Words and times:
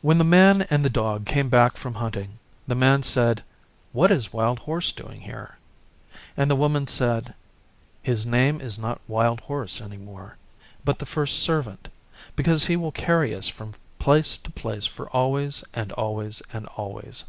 When 0.00 0.18
the 0.18 0.22
Man 0.22 0.62
and 0.70 0.84
the 0.84 0.88
Dog 0.88 1.26
came 1.26 1.48
back 1.48 1.76
from 1.76 1.94
hunting, 1.94 2.38
the 2.68 2.76
Man 2.76 3.02
said, 3.02 3.42
'What 3.90 4.12
is 4.12 4.32
Wild 4.32 4.60
Horse 4.60 4.92
doing 4.92 5.22
here?' 5.22 5.58
And 6.36 6.48
the 6.48 6.54
Woman 6.54 6.86
said, 6.86 7.34
'His 8.00 8.24
name 8.24 8.60
is 8.60 8.78
not 8.78 9.00
Wild 9.08 9.40
Horse 9.40 9.80
any 9.80 9.96
more, 9.96 10.36
but 10.84 11.00
the 11.00 11.04
First 11.04 11.40
Servant, 11.40 11.88
because 12.36 12.66
he 12.66 12.76
will 12.76 12.92
carry 12.92 13.34
us 13.34 13.48
from 13.48 13.74
place 13.98 14.38
to 14.38 14.52
place 14.52 14.86
for 14.86 15.10
always 15.10 15.64
and 15.74 15.90
always 15.90 16.40
and 16.52 16.66
always. 16.76 17.24